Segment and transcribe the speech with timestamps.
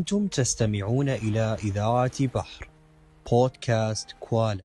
[0.00, 2.68] أنتم تستمعون إلى إذاعة بحر
[3.30, 4.60] بودكاست كوالا.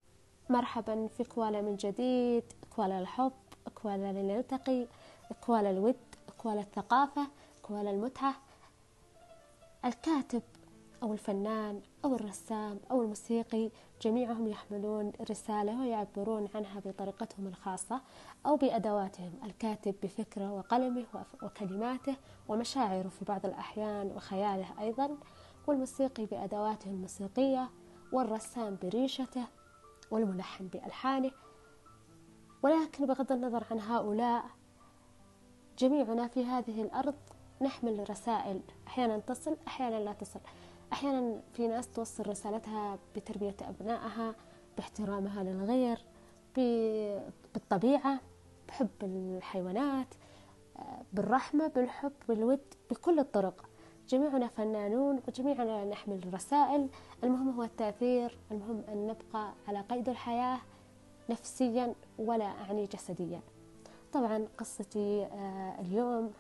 [0.50, 2.43] مرحبا في كوالا من جديد
[2.75, 3.31] كوالا الحب
[3.75, 4.87] كوالا لنلتقي
[5.42, 5.95] كوالا الود
[6.37, 7.27] كوالا الثقافة
[7.61, 8.36] كوالا المتعة
[9.86, 10.41] الكاتب
[11.04, 11.81] أو الفنان.
[12.05, 13.69] أو الرسام أو الموسيقي
[14.01, 18.01] جميعهم يحملون رسالة ويعبرون عنها بطريقتهم الخاصة
[18.45, 21.05] أو بأدواتهم الكاتب بفكره وقلمه
[21.43, 22.15] وكلماته
[22.47, 25.17] ومشاعره في بعض الأحيان وخياله أيضا
[25.67, 27.70] والموسيقي بأدواته الموسيقية
[28.11, 29.45] والرسام بريشته
[30.11, 31.31] والملحن بألحانه.
[32.63, 34.45] ولكن بغض النظر عن هؤلاء
[35.77, 37.16] جميعنا في هذه الأرض
[37.61, 40.39] نحمل رسائل أحيانا تصل أحيانا لا تصل.
[40.94, 44.35] أحيانا في ناس توصل رسالتها بتربية أبنائها
[44.77, 45.98] باحترامها للغير
[47.53, 48.20] بالطبيعة
[48.67, 50.08] بحب الحيوانات
[51.13, 52.59] بالرحمة بالحب بالود
[52.91, 53.66] بكل الطرق.
[54.09, 56.89] جميعنا فنانون وجميعنا نحمل رسائل.
[57.23, 60.58] المهم هو التأثير المهم أن نبقى على قيد الحياة
[61.30, 63.41] نفسيا ولا أعني جسديا.
[64.13, 66.31] طبعا قصتي آه، اليوم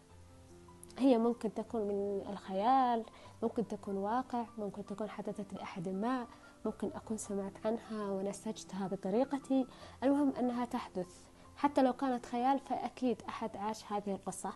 [0.99, 3.05] هي ممكن تكون من الخيال
[3.43, 6.27] ممكن تكون واقع ممكن تكون حدثت لأحد ما
[6.65, 9.67] ممكن أكون سمعت عنها ونسجتها بطريقتي.
[10.03, 11.29] المهم أنها تحدث.
[11.57, 14.53] حتى لو كانت خيال فأكيد أحد عاش هذه القصة.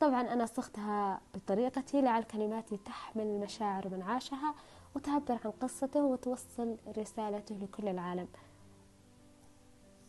[0.00, 4.54] طبعا أنا صغتها بطريقتي لعل كلماتي تحمل مشاعر من عاشها
[4.96, 8.28] وتعبر عن قصته وتوصل رسالته لكل العالم.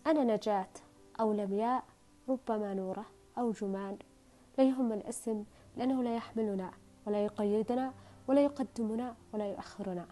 [0.07, 0.69] أنا نجاة
[1.19, 1.83] أو لمياء
[2.29, 3.05] ربما نورة
[3.37, 3.97] أو جمان
[4.57, 5.43] لا يهم الاسم
[5.77, 6.71] لأنه لا يحملنا
[7.05, 7.93] ولا يقيدنا
[8.27, 10.07] ولا يقدمنا ولا يؤخرنا.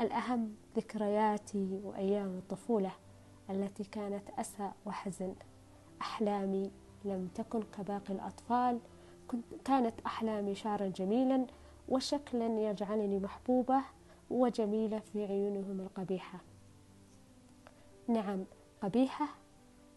[0.00, 2.92] الأهم ذكرياتي وأيام الطفولة
[3.50, 5.34] التي كانت أسى وحزن.
[6.00, 6.70] أحلامي
[7.04, 8.80] لم تكن كباقي الأطفال
[9.64, 11.46] كانت أحلامي شعرا جميلا
[11.88, 13.80] وشكلا يجعلني محبوبة
[14.30, 16.38] وجميلة في عيونهم القبيحة.
[18.08, 18.44] نعم
[18.82, 19.26] قبيحة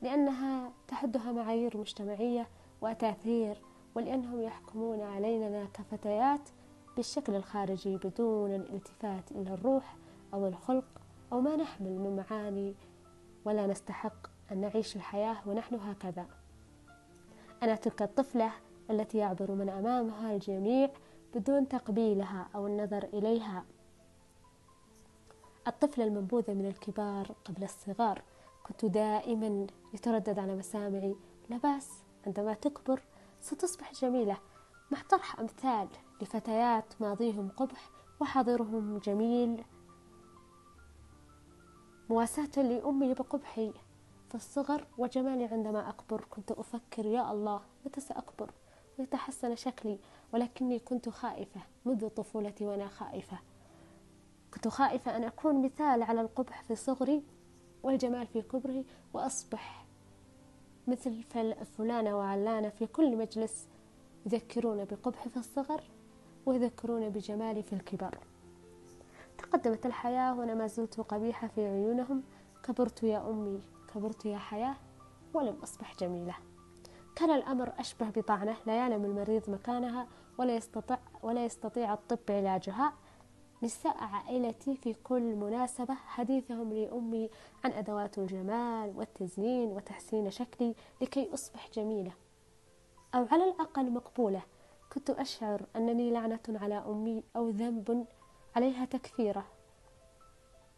[0.02, 2.47] لأنها تحدها معايير مجتمعية
[2.82, 3.62] وتأثير
[3.96, 6.50] ولأنهم يحكمون علينا كفتيات
[6.96, 9.96] بالشكل الخارجي بدون الالتفات إلى الروح
[10.34, 11.02] أو الخلق
[11.34, 12.76] أو ما نحمل من معاني
[13.46, 16.26] ولا نستحق أن نعيش الحياة ونحن هكذا.
[17.64, 18.52] أنا تلك الطفلة
[18.90, 20.90] التي يعبر من أمامها الجميع
[21.36, 23.66] بدون تقبيلها أو النظر إليها.
[25.68, 28.22] الطفلة المنبوذة من الكبار قبل الصغار
[28.64, 31.16] كنت دائما يتردد على مسامعي
[31.50, 33.02] لا بأس عندما تكبر
[33.42, 34.38] ستصبح جميلة.
[34.92, 35.88] مع طرح أمثال
[36.22, 37.90] لفتيات ماضيهم قبح
[38.20, 39.64] وحاضرهم جميل.
[42.10, 43.74] مواساة لأمي بقبحي.
[44.30, 48.52] في الصغر وجمالي عندما أكبر كنت أفكر يا الله متى سأكبر؟
[49.00, 50.00] ويتحسن شكلي
[50.34, 53.38] ولكني كنت خائفة منذ طفولتي وأنا خائفة.
[54.54, 57.24] كنت خائفة أن أكون مثال على القبح في صغري
[57.84, 59.87] والجمال في كبري وأصبح
[60.88, 61.24] مثل
[61.78, 63.68] فلانة وعلانة في كل مجلس
[64.25, 65.84] يذكرون بقبحي في الصغر
[66.46, 68.18] ويذكرون بجمالي في الكبر.
[69.38, 72.24] تقدمت الحياة وأنا ما زلت قبيحة في عيونهم.
[72.64, 73.62] كبرت يا أمي
[73.94, 74.76] كبرت يا حياة
[75.34, 76.36] ولم أصبح جميلة.
[77.16, 82.94] كان الأمر أشبه بطعنة لا يعلم المريض مكانها ولا يستطيع, ولا يستطيع الطب علاجها.
[83.63, 87.29] نساء عائلتي في كل مناسبة حديثهم لأمي
[87.63, 92.12] عن أدوات الجمال والتزيين وتحسين شكلي لكي أصبح جميلة.
[93.16, 94.41] أو على الأقل مقبولة.
[94.94, 98.06] كنت أشعر أنني لعنة على أمي أو ذنب
[98.56, 99.46] عليها تكفيرة.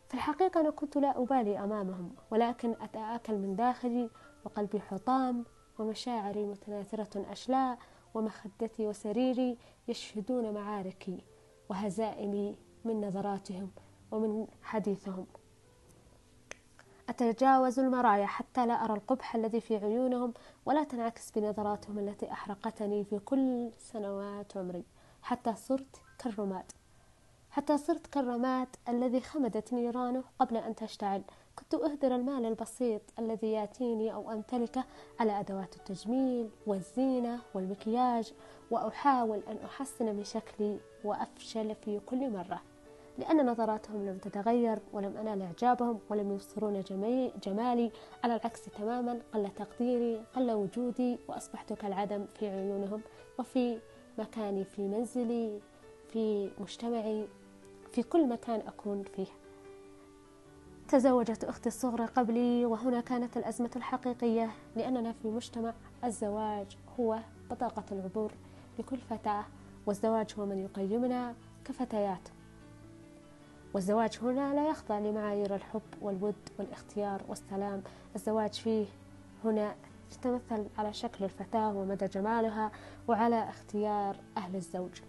[0.07, 4.09] في الحقيقة أنا كنت لا أبالي أمامهم ولكن أتآكل من داخلي
[4.45, 5.45] وقلبي حطام
[5.79, 7.77] ومشاعري متناثرة أشلاء
[8.13, 9.57] ومخدتي وسريري
[9.87, 11.23] يشهدون معاركي
[11.69, 13.71] وهزائمي من نظراتهم
[14.11, 15.25] ومن حديثهم.
[17.09, 20.33] أتجاوز المرايا حتى لا أرى القبح الذي في عيونهم
[20.65, 24.83] ولا تنعكس بنظراتهم التي أحرقتني في كل سنوات عمري.
[25.21, 26.71] حتى صرت كالرماد
[27.51, 31.23] حتى صرت كالرماد الذي خمدت نيرانه قبل أن تشتعل.
[31.59, 34.83] كنت أهدر المال البسيط الذي يأتيني أو أمتلكه
[35.19, 38.33] على أدوات التجميل والزينة والمكياج
[38.71, 42.61] وأحاول أن أحسن من شكلي وأفشل في كل مرة.
[43.17, 46.83] لأن نظراتهم لم تتغير ولم أنال إعجابهم ولم يبصرون
[47.43, 47.91] جمالي
[48.23, 53.01] على العكس تماما قل تقديري قل وجودي وأصبحت كالعدم في عيونهم
[53.39, 53.79] وفي
[54.17, 55.59] مكاني في منزلي
[56.13, 57.27] في مجتمعي
[57.91, 59.27] في كل مكان أكون فيه.
[60.89, 67.19] تزوجت أختي الصغرى قبلي وهنا كانت الأزمة الحقيقية لأننا في مجتمع الزواج هو
[67.51, 68.31] بطاقة العبور
[68.79, 69.43] لكل فتاة
[69.85, 71.33] والزواج هو من يقيمنا
[71.65, 72.29] كفتيات.
[73.73, 77.81] والزواج هنا لا يخضع لمعايير الحب والود والاختيار والسلام.
[78.15, 78.85] الزواج فيه
[79.45, 79.75] هنا
[80.11, 82.71] يتمثل على شكل الفتاة ومدى جمالها
[83.07, 85.01] وعلى اختيار أهل الزوج.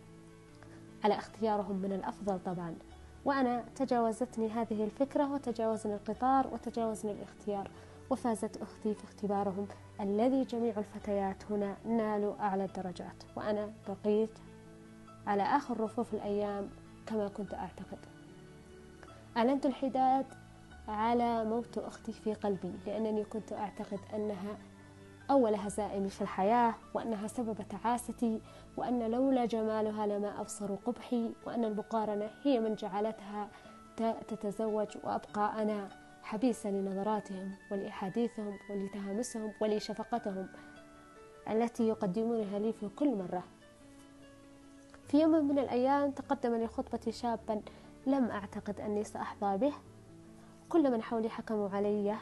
[1.04, 2.74] على اختيارهم من الأفضل طبعا.
[3.24, 7.70] وأنا تجاوزتني هذه الفكرة وتجاوزني القطار وتجاوزني الاختيار
[8.10, 9.68] وفازت أختي في اختبارهم
[10.00, 14.38] الذي جميع الفتيات هنا نالوا أعلى الدرجات وأنا بقيت
[15.26, 16.68] على آخر رفوف الأيام
[17.06, 17.98] كما كنت أعتقد.
[19.36, 20.26] أعلنت الحداد
[20.88, 24.56] على موت أختي في قلبي لأنني كنت أعتقد أنها
[25.30, 28.40] أول هزائمي في الحياة وأنها سبب تعاستي
[28.76, 33.48] وأن لولا جمالها لما أبصر قبحي وأن المقارنة هي من جعلتها
[34.28, 35.88] تتزوج وأبقى أنا
[36.22, 40.48] حبيسة لنظراتهم ولأحاديثهم ولتهامسهم ولشفقتهم
[41.50, 43.44] التي يقدمونها لي في كل مرة.
[45.08, 47.62] في يوم من الأيام تقدم لخطبتي شابا
[48.06, 49.72] لم أعتقد أني سأحظى به.
[50.68, 52.16] كل من حولي حكموا علي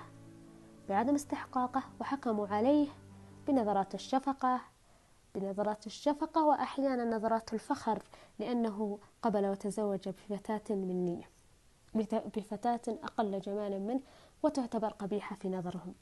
[0.89, 2.89] بعدم استحقاقه وحكموا عليه
[3.47, 4.61] بنظرات الشفقة
[5.35, 8.03] بنظرات الشفقة وأحيانا نظرات الفخر
[8.39, 11.25] لأنه قبل وتزوج بفتاة مني
[12.37, 14.01] بفتاة أقل جمالا منه
[14.43, 15.95] وتعتبر قبيحة في نظرهم.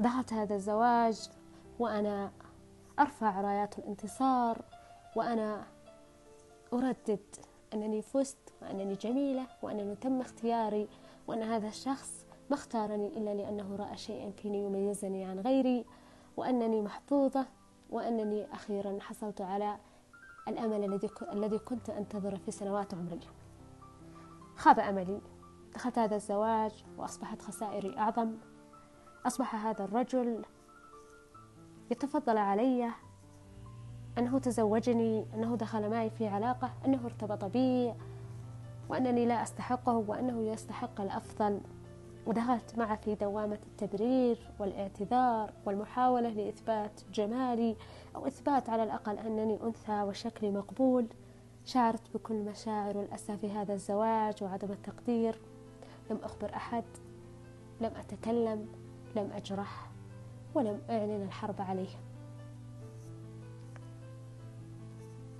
[0.00, 1.30] دخلت هذا الزواج
[1.78, 2.32] وأنا
[2.98, 4.64] أرفع رايات الانتصار
[5.16, 5.66] وأنا
[6.72, 7.36] أردد
[7.74, 10.88] أنني فزت وأنني جميلة وأنني تم اختياري
[11.26, 15.84] وأن هذا الشخص ما اختارني إلا لأنه رأى شيئا فيني يميزني عن غيري
[16.36, 17.46] وأنني محظوظة
[17.90, 19.76] وأنني أخيرا حصلت على
[20.48, 21.00] الأمل
[21.32, 23.20] الذي كنت أنتظره في سنوات عمري.
[24.56, 25.20] خاب أملي.
[25.74, 28.34] دخلت هذا الزواج وأصبحت خسائري أعظم.
[29.26, 30.44] أصبح هذا الرجل
[31.90, 32.90] يتفضل علي
[34.18, 37.94] أنه تزوجني أنه دخل معي في علاقة أنه ارتبط بي
[38.88, 41.60] وأنني لا أستحقه وأنه يستحق الأفضل.
[42.26, 47.76] ودخلت معه في دوامة التبرير والاعتذار والمحاولة لإثبات جمالي
[48.16, 51.06] أو إثبات على الأقل أنني أنثى وشكلي مقبول
[51.64, 55.40] شعرت بكل مشاعر الأسى في هذا الزواج وعدم التقدير.
[56.10, 56.84] لم أخبر أحد
[57.80, 58.68] لم أتكلم
[59.16, 59.90] لم أجرح
[60.54, 62.05] ولم أعلن الحرب عليه.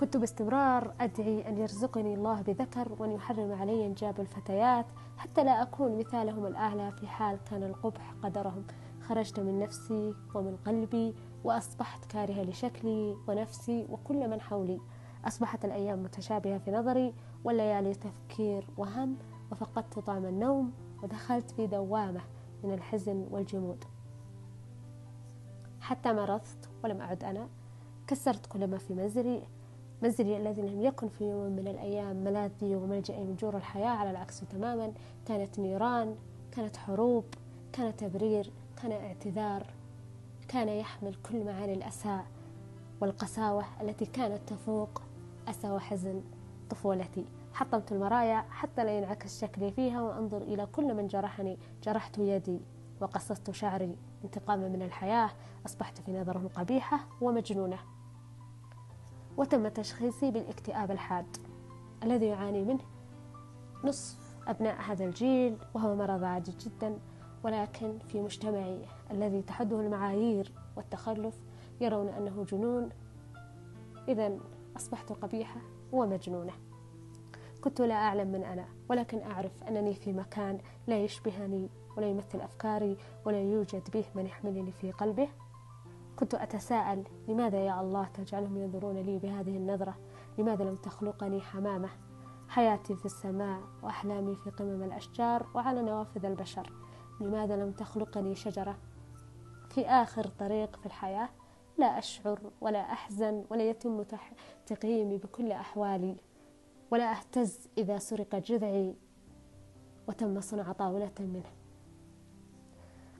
[0.00, 5.98] كنت باستمرار أدعي أن يرزقني الله بذكر وأن يحرم علي إنجاب الفتيات حتى لا أكون
[5.98, 8.64] مثالهم الأعلى في حال كان القبح قدرهم.
[9.00, 11.14] خرجت من نفسي ومن قلبي
[11.44, 14.80] وأصبحت كارهة لشكلي ونفسي وكل من حولي.
[15.24, 17.14] أصبحت الأيام متشابهة في نظري
[17.44, 19.16] والليالي تفكير وهم
[19.52, 20.72] وفقدت طعم النوم
[21.02, 22.20] ودخلت في دوامة
[22.64, 23.84] من الحزن والجمود.
[25.80, 27.48] حتى مرضت ولم أعد أنا.
[28.06, 29.42] كسرت كل ما في منزلي.
[30.02, 34.40] منزلي الذي لم يكن في يوم من الأيام ملاذي وملجأي من جور الحياة على العكس
[34.40, 34.92] تماما.
[35.26, 36.16] كانت نيران
[36.52, 37.24] كانت حروب
[37.72, 38.52] كان تبرير
[38.82, 39.66] كان اعتذار
[40.48, 42.20] كان يحمل كل معاني الأسى
[43.00, 45.02] والقساوة التي كانت تفوق
[45.48, 46.22] أسى وحزن
[46.70, 47.24] طفولتي.
[47.54, 51.58] حطمت المرايا حتى لا ينعكس شكلي فيها وأنظر إلى كل من جرحني.
[51.84, 52.60] جرحت يدي
[53.00, 53.96] وقصصت شعري.
[54.24, 55.30] انتقاما من الحياة
[55.66, 57.78] أصبحت في نظرهم قبيحة ومجنونة.
[59.36, 61.36] وتم تشخيصي بالاكتئاب الحاد
[62.02, 62.84] الذي يعاني منه
[63.84, 64.18] نصف
[64.48, 66.98] أبناء هذا الجيل وهو مرض عادي جدا
[67.44, 71.34] ولكن في مجتمعي الذي تحده المعايير والتخلف
[71.80, 72.88] يرون أنه جنون.
[74.08, 74.38] إذا
[74.76, 75.60] أصبحت قبيحة
[75.92, 76.52] ومجنونة.
[77.60, 82.96] كنت لا أعلم من أنا ولكن أعرف أنني في مكان لا يشبهني ولا يمثل أفكاري
[83.24, 85.28] ولا يوجد به من يحملني في قلبه.
[86.16, 89.96] كنت أتساءل لماذا يا الله تجعلهم ينظرون لي بهذه النظرة؟
[90.38, 91.88] لماذا لم تخلقني حمامة؟
[92.48, 96.72] حياتي في السماء وأحلامي في قمم الأشجار وعلى نوافذ البشر.
[97.20, 98.78] لماذا لم تخلقني شجرة؟
[99.70, 101.28] في آخر طريق في الحياة
[101.78, 104.04] لا أشعر ولا أحزن ولا يتم
[104.66, 106.16] تقييمي بكل أحوالي
[106.90, 108.96] ولا أهتز إذا سرق جذعي
[110.08, 111.65] وتم صنع طاولة منه.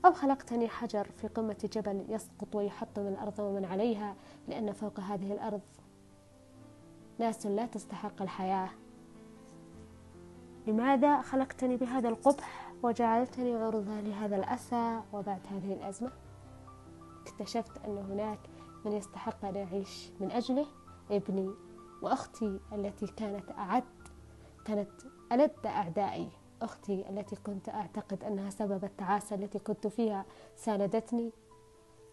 [0.06, 4.14] أو خلقتني حجر في قمة جبل يسقط ويحطم الأرض ومن عليها
[4.48, 5.60] لأن فوق هذه الأرض
[7.18, 8.70] ناس لا تستحق الحياة.
[10.66, 16.12] لماذا خلقتني بهذا القبح وجعلتني عرضة لهذا الأسى وبعد هذه الأزمة؟
[17.26, 18.38] اكتشفت أن هناك
[18.84, 20.66] من يستحق أن أعيش من أجله
[21.10, 21.50] ابني
[22.02, 23.84] وأختي التي كانت أعد
[24.64, 24.90] كانت
[25.32, 26.28] ألد أعدائي.
[26.62, 30.24] أختي التي كنت أعتقد أنها سبب التعاسة التي كنت فيها
[30.56, 31.32] ساندتني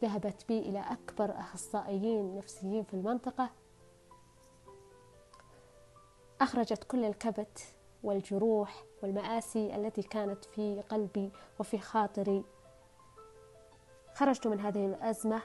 [0.02, 3.50] ذهبت بي إلى أكبر أخصائيين نفسيين في المنطقة.
[6.42, 7.68] أخرجت كل الكبت
[8.04, 12.44] والجروح والمآسي التي كانت في قلبي وفي خاطري.
[14.14, 15.42] خرجت من هذه الأزمة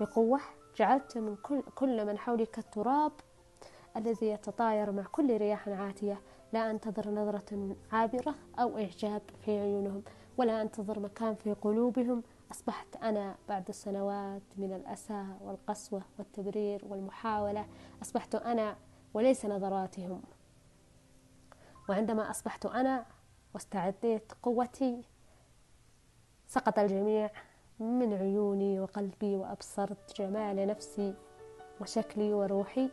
[0.00, 0.40] بقوة
[0.76, 3.12] جعلت من كل, كل من حولي كالتراب
[3.96, 6.20] الذي يتطاير مع كل رياح عاتية.
[6.52, 10.02] لا أنتظر نظرة عابرة أو إعجاب في عيونهم
[10.36, 12.22] ولا أنتظر مكان في قلوبهم.
[12.52, 17.66] أصبحت أنا بعد سنوات من الأسى والقسوة والتبرير والمحاولة
[18.02, 18.76] أصبحت أنا
[19.14, 20.22] وليس نظراتهم.
[21.88, 23.06] وعندما أصبحت أنا
[23.54, 25.02] واستعديت قوتي
[26.46, 27.30] سقط الجميع
[27.80, 31.14] من عيوني وقلبي وأبصرت جمال نفسي
[31.80, 32.90] وشكلي وروحي.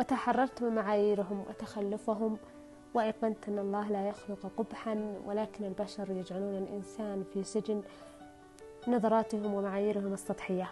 [0.00, 2.38] وتحررت من معاييرهم وتخلفهم
[2.94, 7.82] وأيقنت أن الله لا يخلق قبحا ولكن البشر يجعلون الإنسان في سجن
[8.88, 10.70] نظراتهم ومعاييرهم السطحية.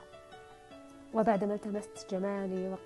[1.14, 2.76] وبعدما التمست جمالي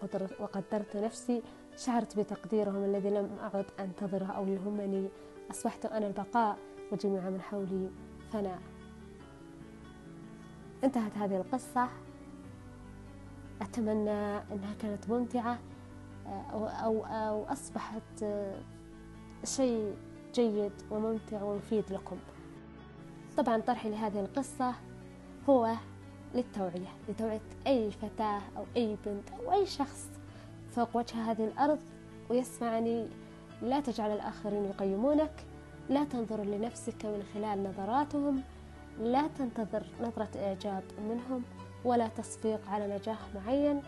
[0.40, 1.42] وقدرت نفسي
[1.76, 5.08] شعرت بتقديرهم الذي لم أعد أنتظره أو يهمني.
[5.50, 6.58] أصبحت أنا البقاء
[6.92, 7.90] وجميع من حولي
[8.32, 8.58] فناء.
[10.84, 11.88] انتهت هذه القصة.
[13.62, 15.58] أتمنى أنها كانت ممتعة.
[16.26, 18.24] أو, أو, أو أصبحت
[19.44, 19.94] شيء
[20.34, 22.16] جيد وممتع ومفيد لكم.
[23.36, 24.74] طبعا طرحي لهذه القصة
[25.48, 25.74] هو
[26.34, 30.08] للتوعية لتوعية أي فتاة أو أي بنت أو أي شخص
[30.70, 31.78] فوق وجه هذه الأرض.
[32.30, 33.08] ويسمعني
[33.62, 35.44] لا تجعل الآخرين يقيمونك
[35.88, 38.42] لا تنظر لنفسك من خلال نظراتهم
[39.00, 41.42] لا تنتظر نظرة إعجاب منهم
[41.84, 43.82] ولا تصفيق على نجاح معين.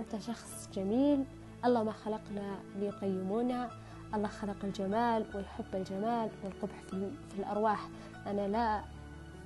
[0.00, 1.24] أنت شخص جميل
[1.64, 3.70] الله ما خلقنا ليقيمونا.
[4.14, 6.82] الله خلق الجمال ويحب الجمال والقبح
[7.28, 7.88] في الأرواح.
[8.26, 8.82] أنا لا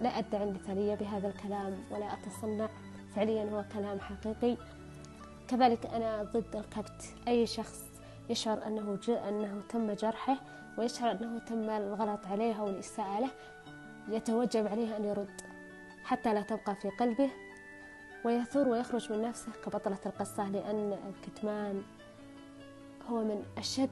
[0.01, 2.69] لا أدعي المثالية بهذا الكلام ولا أتصنع
[3.15, 4.57] فعليا هو كلام حقيقي.
[5.49, 7.85] كذلك أنا ضد الكبت أي شخص
[8.31, 10.37] يشعر أنه أنه تم جرحه
[10.79, 13.31] ويشعر أنه تم الغلط عليه أو الإساءة له
[14.09, 15.41] يتوجب عليه أن يرد
[16.05, 17.31] حتى لا تبقى في قلبه
[18.25, 21.83] ويثور ويخرج من نفسه كبطلة القصة لأن الكتمان
[23.11, 23.91] هو من أشد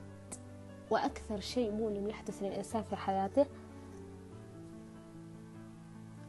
[0.91, 3.47] وأكثر شيء مؤلم يحدث للإنسان في حياته.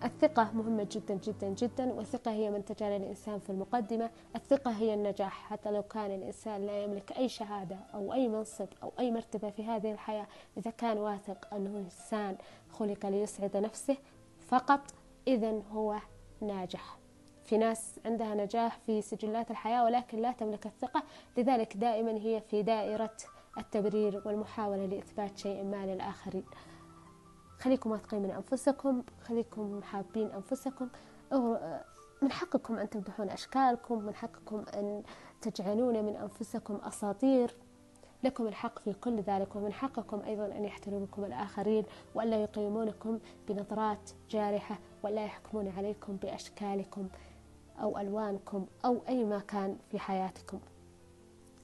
[0.03, 4.09] الثقة مهمة جدا جدا جدا والثقة هي من تجعل الإنسان في المقدمة.
[4.35, 5.49] الثقة هي النجاح.
[5.49, 9.63] حتى لو كان الإنسان لا يملك أي شهادة أو أي منصب أو أي مرتبة في
[9.63, 10.27] هذه الحياة
[10.57, 12.37] إذا كان واثق أنه إنسان
[12.69, 13.97] خلق ليسعد نفسه
[14.47, 14.81] فقط
[15.27, 15.99] إذا هو
[16.41, 16.97] ناجح.
[17.49, 21.03] في ناس عندها نجاح في سجلات الحياة ولكن لا تملك الثقة.
[21.37, 23.15] لذلك دائما هي في دائرة
[23.57, 26.43] التبرير والمحاولة لإثبات شيء ما للآخرين.
[27.59, 30.89] خليكم واثقين من أنفسكم خليكم حابين أنفسكم.
[32.21, 35.03] من حقكم أن تمدحون أشكالكم من حقكم أن
[35.41, 37.55] تجعلون من أنفسكم أساطير.
[38.23, 41.83] لكم الحق في كل ذلك ومن حقكم أيضا أن يحترمكم الآخرين
[42.15, 47.07] وألا يقيمونكم بنظرات جارحة ولا يحكمون عليكم بأشكالكم.
[47.81, 50.59] أو ألوانكم أو أي ما كان في حياتكم.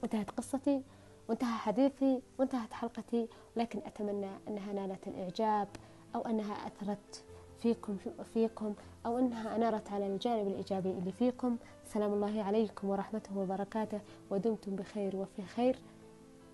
[0.04, 0.82] انتهت قصتي
[1.28, 5.68] وانتهى حديثي وانتهت حلقتي لكن أتمنى أنها نالت الإعجاب
[6.14, 7.24] أو أنها أثرت
[7.58, 7.96] فيكم
[8.34, 8.74] فيكم
[9.06, 11.56] أو أنها أنارت على الجانب الإيجابي اللي فيكم.
[11.84, 15.78] سلام الله عليكم ورحمته وبركاته ودمتم بخير وفي خير.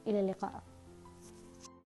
[0.06, 0.62] إلى اللقاء.